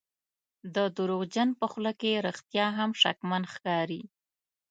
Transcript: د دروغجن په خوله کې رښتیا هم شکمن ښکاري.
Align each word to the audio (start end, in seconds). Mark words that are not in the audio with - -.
د 0.75 0.77
دروغجن 0.97 1.49
په 1.59 1.65
خوله 1.71 1.91
کې 2.01 2.21
رښتیا 2.27 2.67
هم 2.77 2.89
شکمن 3.01 3.43
ښکاري. 3.53 4.01